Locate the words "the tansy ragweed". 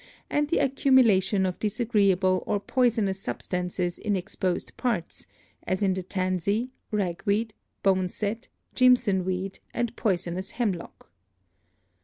5.93-7.53